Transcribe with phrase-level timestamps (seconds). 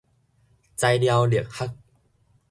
[0.75, 1.69] 材料力學